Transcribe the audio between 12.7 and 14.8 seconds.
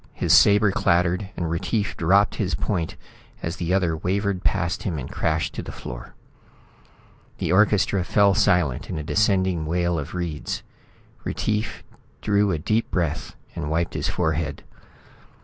breath and wiped his forehead.